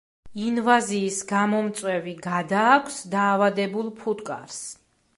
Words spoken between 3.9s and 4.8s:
ფუტკარს.